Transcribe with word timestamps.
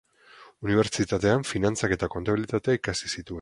Unibertsitatean 0.67 1.45
finantzak 1.51 1.95
eta 1.97 2.11
kontabilitatea 2.17 2.79
ikasi 2.83 3.13
zituen. 3.13 3.29